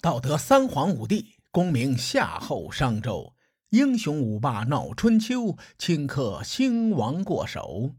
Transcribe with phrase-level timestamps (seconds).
[0.00, 3.34] 道德三皇五帝，功名夏后商周，
[3.70, 7.96] 英雄五霸闹春秋，顷刻兴亡过手。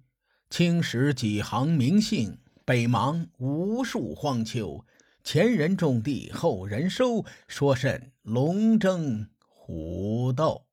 [0.49, 4.85] 青史几行名姓，北邙无数荒丘。
[5.25, 10.67] 前人种地，后人收，说甚龙争虎斗？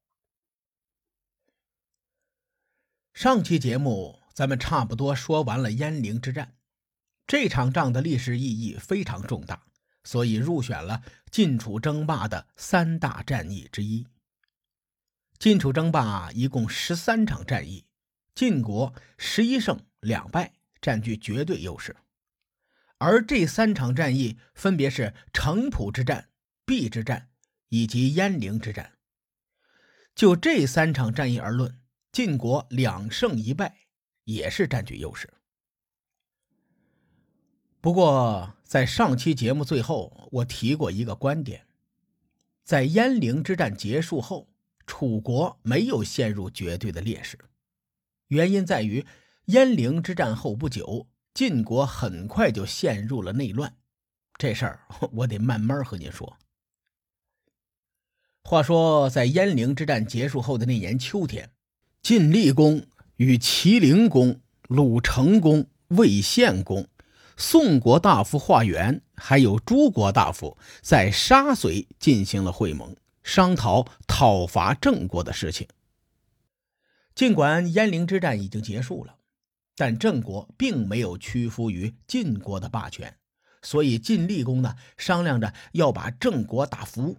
[3.12, 6.54] 上期节目咱们差不多说完了鄢陵之战，
[7.26, 9.64] 这场仗的历史意义非常重大。
[10.06, 11.02] 所以入选了
[11.32, 14.06] 晋楚争霸的三大战役之一。
[15.36, 17.84] 晋楚争霸一共十三场战役，
[18.34, 21.94] 晋国十一胜两败，占据绝对优势。
[22.98, 26.30] 而这三场战役分别是城濮之战、
[26.64, 27.28] 邲之战
[27.68, 28.92] 以及鄢陵之战。
[30.14, 31.78] 就这三场战役而论，
[32.12, 33.76] 晋国两胜一败，
[34.22, 35.30] 也是占据优势。
[37.82, 41.64] 不过，在上期节目最后，我提过一个观点：
[42.64, 44.48] 在鄢陵之战结束后，
[44.88, 47.38] 楚国没有陷入绝对的劣势。
[48.26, 49.06] 原因在于，
[49.46, 53.72] 鄢陵之战后不久，晋国很快就陷入了内乱。
[54.36, 54.80] 这事儿
[55.12, 56.36] 我得慢慢和您说。
[58.42, 61.50] 话说，在鄢陵之战结束后的那年秋天，
[62.02, 62.84] 晋厉公
[63.18, 66.88] 与齐灵公、鲁成公、魏献公。
[67.36, 75.68] 宋国大夫华元，还有诸国大夫在沙遂进行了会盟，商讨讨伐郑国的事情。
[77.14, 79.16] 尽管鄢陵之战已经结束了，
[79.76, 83.18] 但郑国并没有屈服于晋国的霸权，
[83.60, 87.18] 所以晋厉公呢商量着要把郑国打服。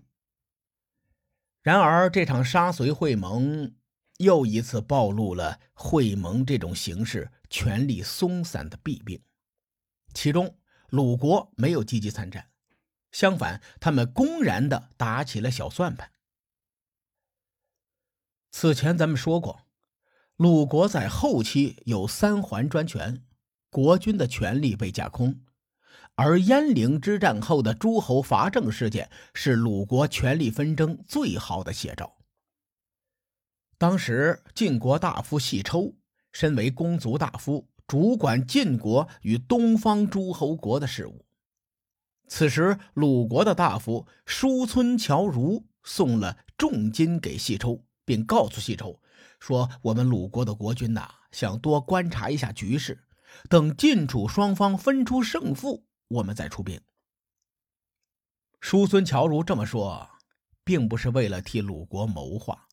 [1.62, 3.76] 然而，这场沙遂会盟
[4.18, 9.20] 又一次暴露了会盟这种形式权力松散的弊病。
[10.18, 10.58] 其中，
[10.90, 12.50] 鲁国没有积极参战，
[13.12, 16.12] 相反，他们公然的打起了小算盘。
[18.50, 19.68] 此前咱们说过，
[20.36, 23.24] 鲁国在后期有三环专权，
[23.69, 25.40] 国君的权力被架空，
[26.16, 32.18] 而鄢陵之战后的诸侯伐郑事件是鲁国权力纷争最好的写照。
[33.78, 35.94] 当时晋国大夫细抽
[36.31, 37.70] 身为公族大夫。
[37.88, 41.25] 主管晋国与东方诸侯国的事务。
[42.28, 49.02] 此时，鲁国的大夫叔村侨如送了重金给细抽，并告诉细抽
[49.40, 53.06] 说：“我们鲁国的国君呐，想多观察一下局势，
[53.47, 56.81] 等晋楚双方分出胜负，我们再出兵。”
[58.59, 60.09] 叔孙侨如这么说，
[60.66, 62.68] 并不是为了替鲁国谋划。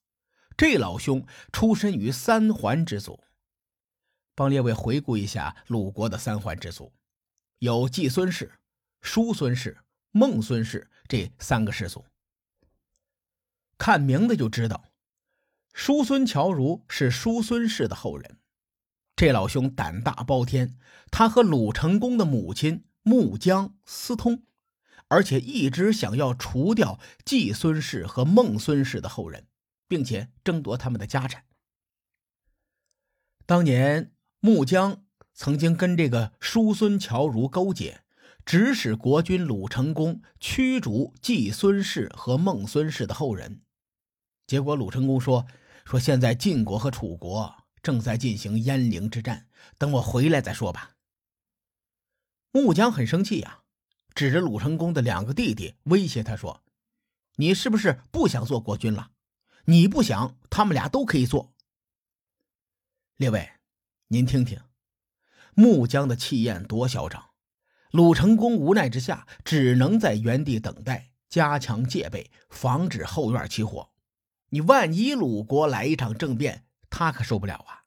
[0.57, 3.21] 这老兄出身于三桓之族。
[4.35, 6.93] 帮列位回顾一下鲁国的三桓之族，
[7.59, 8.53] 有季孙氏、
[9.01, 9.79] 叔孙氏、
[10.11, 12.05] 孟孙氏这三个氏族。
[13.79, 14.85] 看名字就知道，
[15.73, 18.39] 叔孙侨如是叔孙氏的后人。
[19.15, 20.77] 这老兄胆大包天，
[21.11, 24.45] 他和鲁成公的母亲穆姜私通，
[25.09, 29.47] 而且一直想要除掉季孙氏和孟孙氏的后人，
[29.87, 31.45] 并且争夺他们的家产。
[33.47, 34.14] 当年。
[34.45, 38.05] 穆姜曾经跟这个叔孙侨如勾结，
[38.45, 43.63] 指使国君鲁成公驱逐季孙氏和孟孙氏的后人。
[44.47, 45.47] 结果鲁成公说
[45.87, 49.47] ：“说现在晋国和楚国正在进行鄢陵之战，
[49.79, 50.97] 等我回来再说吧。”
[52.53, 53.61] 穆姜很生气呀，
[54.15, 56.63] 指着鲁成公的两个弟弟威胁他说
[57.37, 59.13] ：“你是不是不想做国君了？
[59.65, 61.55] 你不想，他们俩都可以做。”
[63.17, 63.54] 列位。
[64.15, 64.61] 您听听，
[65.55, 67.31] 穆姜的气焰多嚣张！
[67.91, 73.91] 鲁成公无奈之下，只能在原地等待，加强戒备，防止后院起火。
[74.51, 77.83] 你万一鲁国来一场政变，他可受不了啊！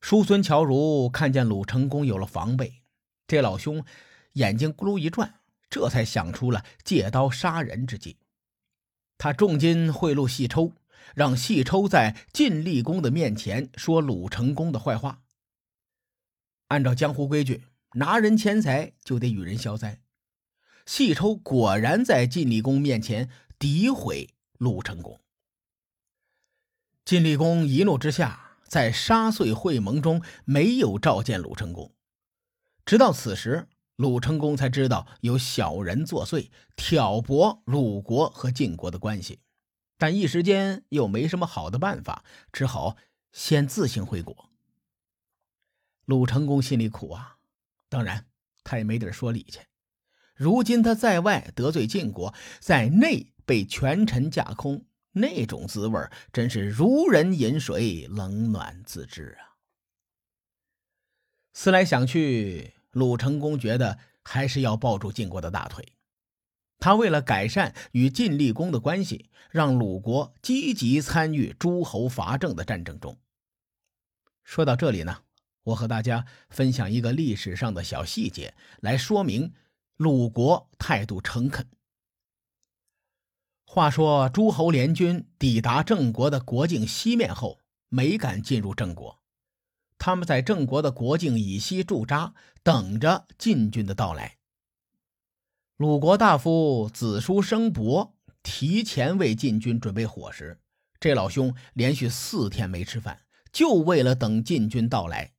[0.00, 2.80] 叔孙侨如看见鲁成公有了防备，
[3.26, 3.84] 这老兄
[4.32, 8.16] 眼睛咕噜一转，这才想出了借刀杀人之计。
[9.18, 10.72] 他重金贿赂细抽。
[11.14, 15.22] 让细抽在晋厉公的面前说鲁成公的坏话。
[16.68, 17.64] 按照江湖规矩，
[17.94, 20.00] 拿人钱财就得与人消灾。
[20.84, 25.20] 细抽果然在晋厉公面前诋毁鲁成公。
[27.04, 31.92] 晋厉公一怒之下，在杀碎会盟中没有召见鲁成公。
[32.84, 39.40] 直到此时，鲁成公才知道有小人作祟，挑拨鲁国和晋国的关系。
[39.98, 42.96] 但一时间又没什么好的办法，只好
[43.32, 44.50] 先自行回国。
[46.04, 47.38] 鲁成功心里苦啊，
[47.88, 48.26] 当然
[48.62, 49.60] 他也没地儿说理去，
[50.34, 55.98] 如今他在外得罪晋国，在内被权臣架空，那种滋味
[56.32, 59.56] 真是如人饮水，冷暖自知啊！
[61.54, 65.95] 思来想去，鲁成功觉得还是要抱住晋国的大腿。
[66.78, 73.18] 他为了改善与晋厉公的关系，让鲁国积极参与诸侯伐郑的战争中。
[74.44, 75.22] 说到这里呢，
[75.64, 79.52] 我和大家分享一个历史上的小细节，来说明。
[79.96, 81.66] 鲁国态度诚恳。
[83.64, 89.18] 话说，诸侯联军抵达郑国的国境西面后，没敢进入郑国，
[89.96, 94.36] 他们在郑国的国境以西驻扎，等着晋军的到来。
[95.76, 100.58] 鲁国大夫子叔生伯提前为晋军准备伙食，
[100.98, 103.20] 这老兄连续四天没吃饭，
[103.52, 105.34] 就为了等晋军到来。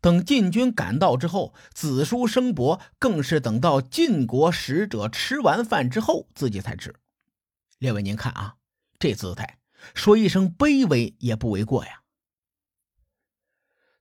[0.00, 6.96] 等晋军赶到之后，子叔生伯更是等到晋国使者吃完饭之后，自己才吃。
[7.78, 8.56] 列位，您看啊，
[8.98, 9.60] 这姿态，
[9.94, 12.02] 说一声卑微也不为过呀。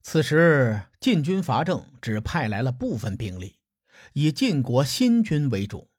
[0.01, 3.58] 此时晋军伐郑，只派来了部分兵力，
[4.19, 5.89] 以晋国新军为主，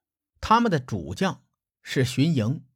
[0.42, 1.42] 他们的主将
[1.80, 2.66] 是荀盈，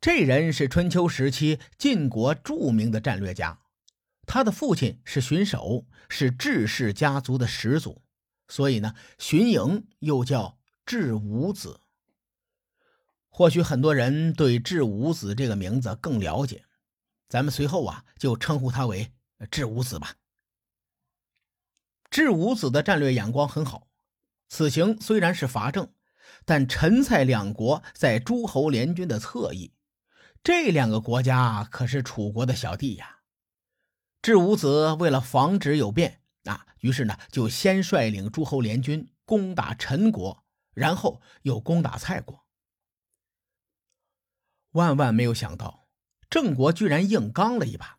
[0.00, 3.60] 这人是春秋时期晋国著名的战略家。
[4.26, 8.02] 他的父亲是荀守，是智氏家族的始祖，
[8.48, 11.82] 所以呢，荀盈又叫智武子。
[13.28, 16.64] 或许很多人对智武子这个名字更了解，
[17.28, 19.12] 咱们随后啊就称呼他为
[19.50, 20.14] 智武子吧。
[22.10, 23.86] 智武子的战略眼光很好，
[24.48, 25.92] 此行虽然是伐郑，
[26.44, 29.72] 但陈蔡两国在诸侯联军的侧翼，
[30.42, 33.20] 这两个国家可是楚国的小弟呀。
[34.22, 40.44] 智武子为了防止有变啊，于是呢就先率领诸侯联军攻打陈国，
[40.74, 42.44] 然后又攻打蔡国。
[44.72, 45.88] 万万没有想到，
[46.28, 47.98] 郑国居然硬刚了一把。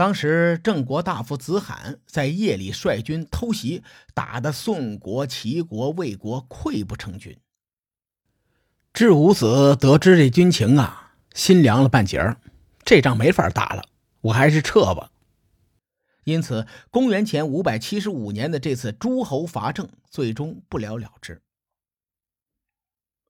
[0.00, 3.82] 当时郑国大夫子罕在夜里率军偷袭，
[4.14, 7.38] 打得宋国、齐国、魏国溃不成军。
[8.94, 12.40] 智武子得知这军情啊，心凉了半截儿，
[12.82, 13.84] 这仗没法打了，
[14.22, 15.12] 我还是撤吧。
[16.24, 21.42] 因此，公元前五百七十五年的这次诸侯伐郑最终不了了之。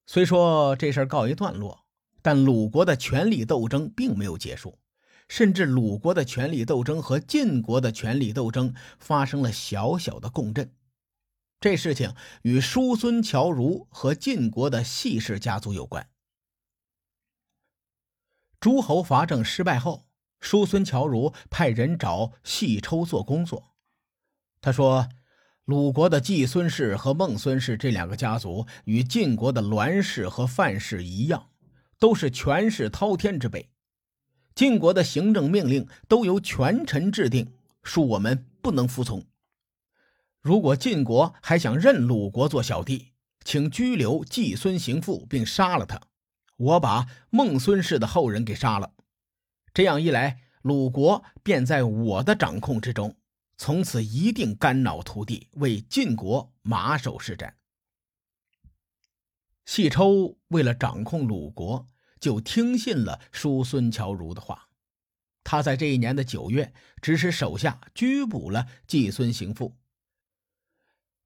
[0.07, 1.85] 虽说这事告一段落，
[2.23, 4.79] 但鲁国的权力斗争并没有结束，
[5.31, 10.75] 甚至鲁国的权力斗争和晋国的权力斗争发生了小小的共振。
[11.61, 16.09] 这事情与叔孙侨如和晋国的系氏家族有关。
[18.59, 20.07] 诸侯伐郑失败后。
[20.41, 23.75] 叔孙侨如派人找细抽做工作。
[24.63, 25.07] 他说
[25.67, 31.51] ：“鲁国的季孙氏和孟孙氏这两个家族，与晋国的栾氏和范氏一样，
[31.99, 33.69] 都是权势滔天之辈。
[34.55, 37.53] 晋国的行政命令都由权臣制定，
[37.83, 39.25] 恕我们不能服从。
[40.41, 43.13] 如果晋国还想认鲁国做小弟，
[43.45, 46.01] 请拘留季孙行父，并杀了他。
[46.57, 48.93] 我把孟孙氏的后人给杀了。”
[49.73, 53.17] 这样一来，鲁国便在我的掌控之中，
[53.57, 57.53] 从此一定肝脑涂地，为晋国马首是瞻。
[59.65, 61.87] 细抽为了掌控鲁国，
[62.21, 64.69] 就听信了叔孙侨如的话。
[65.43, 69.77] 他在这一年的九月，指使手下拘捕了季孙行父。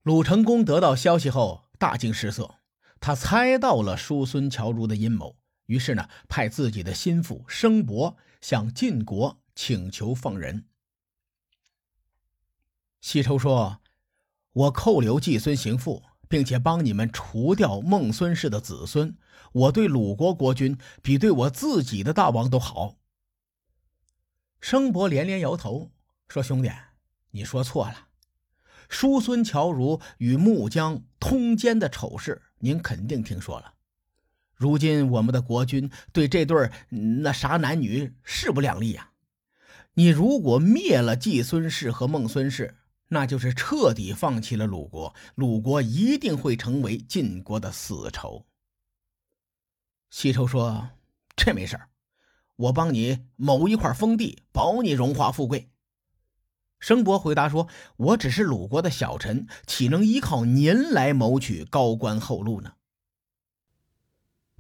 [0.03, 2.57] 鲁成公得到消息后，大惊失色，
[3.01, 5.37] 他猜到了叔孙侨如的阴谋，
[5.67, 8.17] 于是呢，派自己的心腹生伯。
[8.45, 10.67] 向晋国请求放人。
[13.01, 13.81] 西抽说
[14.53, 19.17] ：“我扣留季孙行父，并且帮你们除掉孟孙氏的子孙，
[19.53, 22.97] 我对鲁国国君比对我自己的大王都好。”
[24.61, 25.91] 生伯连连摇头
[26.29, 26.71] 说：“兄弟，
[27.31, 28.09] 你说错了。
[28.89, 33.75] 叔孙侨如与穆姜通奸的丑事，您肯定听说了。”
[34.55, 39.11] 如今我们的国君对这对那啥男女势不两立呀！
[39.95, 42.77] 你如果灭了季孙氏和孟孙氏，
[43.15, 48.45] 那就是彻底放弃了鲁国，鲁国一定会成为晋国的死仇。
[50.11, 50.91] 西抽说
[51.37, 51.81] ：“这没事
[52.57, 55.71] 我帮你谋一块封地，保你荣华富贵。”
[56.81, 62.73] 生伯回答说：“我只是鲁国的小臣，岂能依靠您来谋取高官厚禄呢？”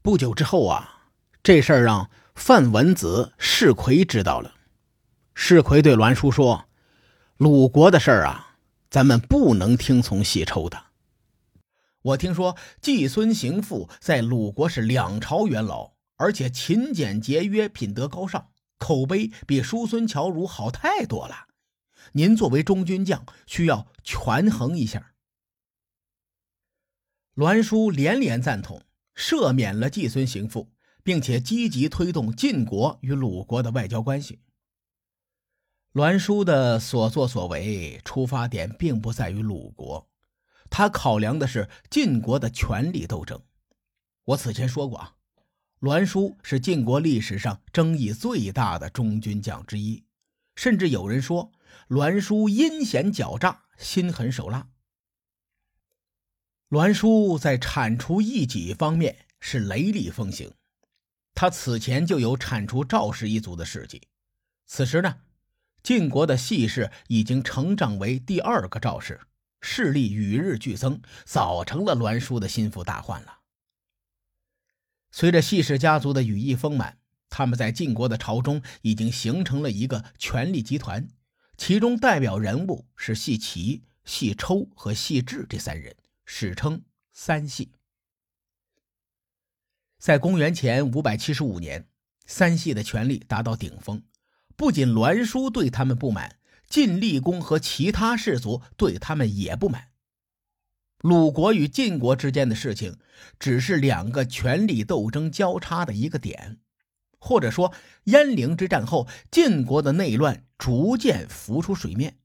[0.00, 1.10] 不久之后啊，
[1.42, 4.54] 这事儿让范文子世奎知道了。
[5.34, 6.66] 世奎对栾书说
[7.38, 10.84] ：“鲁国的事儿啊，咱们不能听从细抽的。
[12.02, 21.48] 我听说季孙行父在鲁国是两朝元老，而且勤俭节约，品德高尚，口碑比叔孙侨如好太多了。
[22.12, 25.14] 您作为中军将，需要权衡一下。
[27.34, 28.80] 栾书连连赞同，
[29.16, 30.70] 赦免了季孙行父，
[31.02, 34.38] 并且积极推动晋国与鲁国的外交关系。
[35.94, 40.10] 栾书的所作所为，出发点并不在于鲁国。
[40.68, 43.40] 他考量的是晋国的权力斗争。
[44.24, 45.14] 我此前说过啊，
[45.78, 50.04] 栾书是晋国历史上争议最大的中军将之一，
[50.56, 51.52] 甚至有人说
[51.86, 54.66] 栾书阴险狡诈、心狠手辣。
[56.70, 60.52] 栾书在铲除异己方面是雷厉风行，
[61.36, 64.02] 他此前就有铲除赵氏一族的事迹。
[64.66, 65.18] 此时呢，
[65.84, 69.20] 晋国的细氏已经成长为第二个赵氏。
[69.66, 73.38] 势力与日俱增，早成了栾书的心腹大患了。
[75.10, 76.98] 随着细氏家族的羽翼丰满，
[77.30, 81.08] 他们在晋国的朝中已经形成了一个权力集团，
[81.56, 86.82] 其中代表人物是细齐、细抽和细智这三人，史称
[87.14, 87.72] 三系。
[89.98, 91.88] 在公元前五百七十五年，
[92.26, 94.02] 三系的权力达到顶峰，
[94.56, 96.36] 不仅栾书对他们不满。
[96.66, 99.90] 晋厉公和其他氏族对他们也不满。
[100.98, 102.98] 鲁国与晋国之间的事情，
[103.38, 106.58] 只是两个权力斗争交叉的一个点，
[107.18, 107.72] 或者说，
[108.06, 112.16] 鄢陵之战后，晋国的内乱逐渐浮出水面。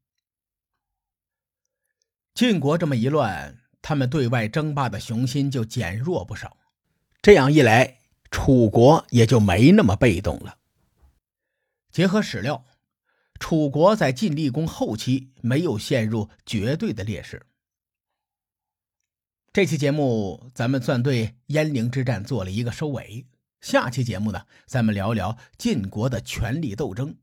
[2.33, 6.57] 晋国这么一乱，他们对外争霸的雄心就减弱不少。
[7.21, 7.97] 这样一来，
[8.31, 10.58] 楚国也就没那么被动了。
[11.91, 12.65] 结合史料。
[13.39, 17.45] 楚国在晋厉公后期没有陷入绝对的劣势。
[19.53, 23.25] 这期节目咱们算对鄢陵之战做了一个收尾。
[23.61, 27.15] 下期节目呢，咱们聊聊晋国的权力斗争。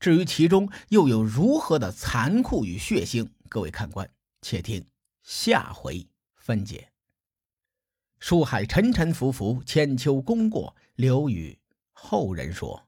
[0.00, 4.08] 至于其中又有如何的残酷与血腥，各位看官
[4.40, 4.86] 且听
[5.22, 6.90] 下回分解。
[8.20, 11.58] 书海沉沉浮浮，千秋功过留与
[11.92, 12.87] 后人说。